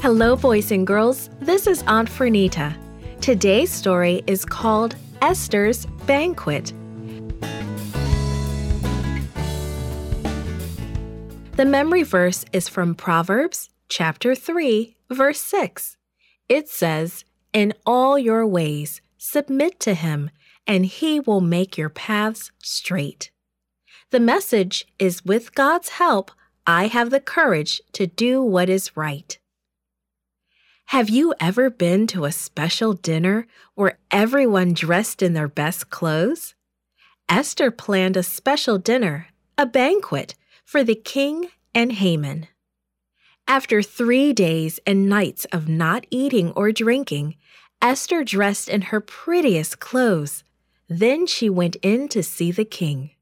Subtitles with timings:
[0.00, 1.28] Hello, boys and girls.
[1.40, 2.76] This is Aunt Fernita.
[3.20, 6.72] Today's story is called Esther's Banquet.
[11.56, 15.96] The memory verse is from Proverbs chapter 3, verse 6.
[16.48, 20.30] It says, In all your ways, submit to him,
[20.66, 23.30] and he will make your paths straight.
[24.10, 26.30] The message is with God's help,
[26.66, 29.38] I have the courage to do what is right.
[30.86, 36.54] Have you ever been to a special dinner where everyone dressed in their best clothes?
[37.28, 42.48] Esther planned a special dinner, a banquet, for the king and Haman.
[43.46, 47.36] After three days and nights of not eating or drinking,
[47.80, 50.44] Esther dressed in her prettiest clothes.
[50.92, 53.12] Then she went in to see the king.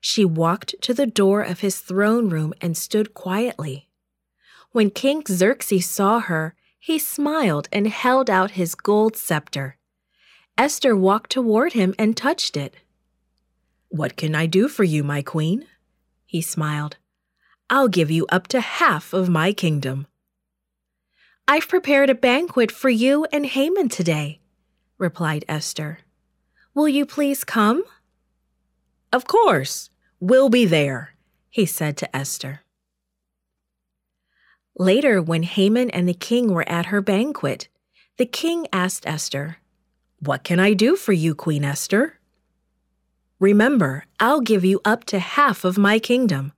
[0.00, 3.88] She walked to the door of his throne room and stood quietly.
[4.70, 9.76] When King Xerxes saw her, he smiled and held out his gold scepter.
[10.56, 12.76] Esther walked toward him and touched it.
[13.88, 15.66] What can I do for you, my queen?
[16.24, 16.98] He smiled.
[17.68, 20.06] I'll give you up to half of my kingdom.
[21.48, 24.40] I've prepared a banquet for you and Haman today,
[24.96, 25.98] replied Esther.
[26.74, 27.84] Will you please come?
[29.12, 31.14] Of course, we'll be there,
[31.48, 32.62] he said to Esther.
[34.76, 37.68] Later, when Haman and the king were at her banquet,
[38.18, 39.58] the king asked Esther,
[40.18, 42.18] What can I do for you, Queen Esther?
[43.38, 46.54] Remember, I'll give you up to half of my kingdom.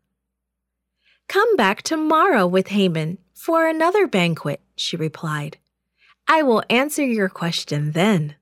[1.28, 5.58] Come back tomorrow with Haman for another banquet, she replied.
[6.27, 8.36] I will answer your question then.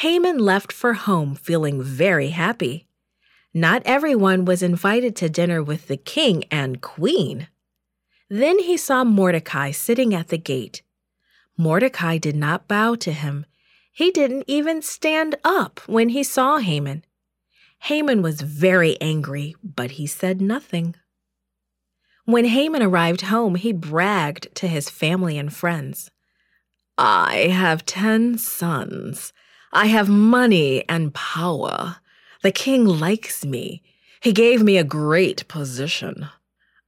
[0.00, 2.86] Haman left for home feeling very happy.
[3.52, 7.48] Not everyone was invited to dinner with the king and queen.
[8.30, 10.80] Then he saw Mordecai sitting at the gate.
[11.58, 13.44] Mordecai did not bow to him.
[13.92, 17.04] He didn't even stand up when he saw Haman.
[17.80, 20.94] Haman was very angry, but he said nothing.
[22.24, 26.10] When Haman arrived home, he bragged to his family and friends.
[26.96, 29.34] I have ten sons.
[29.72, 31.96] I have money and power.
[32.42, 33.82] The king likes me.
[34.20, 36.28] He gave me a great position.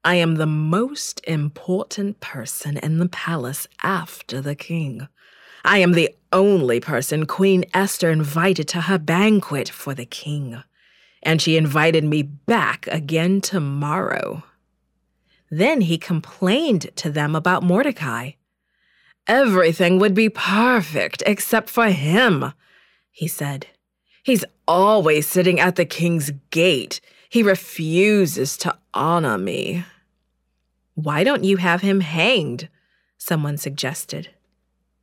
[0.04, 5.06] I am the most important person in the palace after the king.
[5.64, 10.60] I am the only person Queen Esther invited to her banquet for the king.
[11.22, 14.42] And she invited me back again tomorrow.
[15.50, 18.32] Then he complained to them about Mordecai.
[19.28, 22.52] Everything would be perfect except for him,
[23.12, 23.68] he said.
[24.24, 27.00] He's always sitting at the king's gate.
[27.28, 29.84] He refuses to honor me.
[30.94, 32.68] Why don't you have him hanged?
[33.18, 34.30] Someone suggested.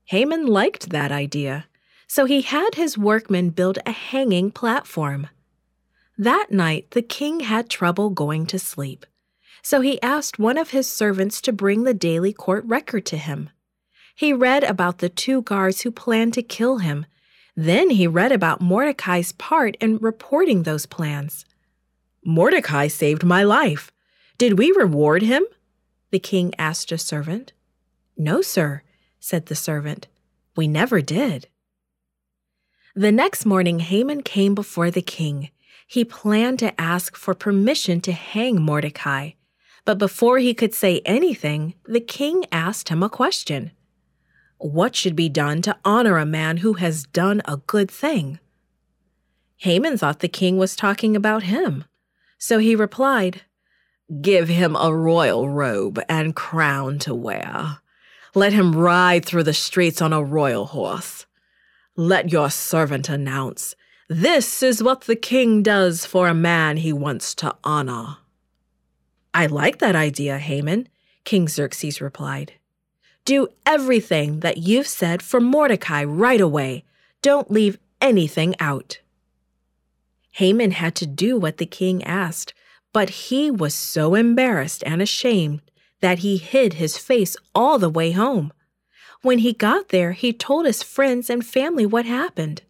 [0.05, 1.67] Haman liked that idea,
[2.07, 5.27] so he had his workmen build a hanging platform.
[6.17, 9.05] That night, the king had trouble going to sleep,
[9.61, 13.49] so he asked one of his servants to bring the daily court record to him.
[14.15, 17.05] He read about the two guards who planned to kill him.
[17.61, 21.43] Then he read about Mordecai's part in reporting those plans.
[22.23, 23.91] Mordecai saved my life.
[24.37, 25.43] Did we reward him?
[26.09, 27.51] the king asked a servant.
[28.15, 28.83] No, sir,
[29.19, 30.07] said the servant.
[30.55, 31.49] We never did.
[32.95, 35.49] The next morning, Haman came before the king.
[35.85, 39.31] He planned to ask for permission to hang Mordecai.
[39.83, 43.71] But before he could say anything, the king asked him a question
[44.59, 48.39] What should be done to honor a man who has done a good thing?
[49.55, 51.85] Haman thought the king was talking about him.
[52.37, 53.41] So he replied,
[54.21, 57.77] Give him a royal robe and crown to wear.
[58.35, 61.25] Let him ride through the streets on a royal horse.
[61.95, 63.75] Let your servant announce,
[64.09, 68.17] This is what the king does for a man he wants to honor.
[69.33, 70.89] I like that idea, Haman,
[71.23, 72.53] King Xerxes replied.
[73.29, 76.83] Do everything that you've said for Mordecai right away.
[77.21, 79.01] Don't leave anything out.
[80.31, 82.55] Haman had to do what the king asked,
[82.91, 85.61] but he was so embarrassed and ashamed
[86.01, 88.51] that he hid his face all the way home.
[89.21, 92.63] When he got there, he told his friends and family what happened.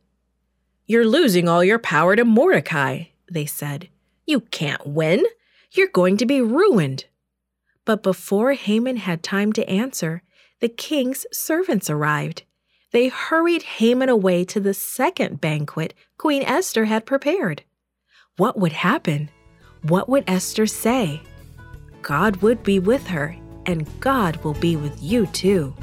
[0.85, 3.87] You're losing all your power to Mordecai, they said.
[4.25, 5.23] You can't win.
[5.71, 7.05] You're going to be ruined.
[7.85, 10.21] But before Haman had time to answer,
[10.61, 12.43] the king's servants arrived.
[12.91, 17.63] they hurried Haman away to the second banquet Queen Esther had prepared.
[18.37, 19.29] What would happen?
[19.83, 21.21] What would Esther say?
[22.01, 25.75] God would be with her, and God will be with you too.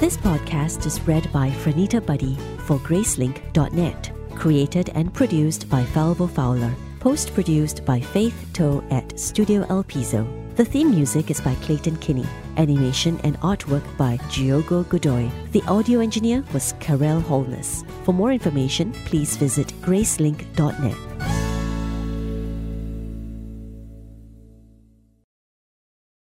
[0.00, 2.36] This podcast is read by Franita Buddy
[2.66, 9.64] for Gracelink.net, created and produced by Falvo Fowler, post produced by Faith Toe at Studio
[9.68, 10.39] El Piso.
[10.60, 12.26] The theme music is by Clayton Kinney,
[12.58, 15.30] animation and artwork by Giogo Godoy.
[15.52, 17.82] The audio engineer was Karel Holness.
[18.04, 21.39] For more information, please visit Gracelink.net.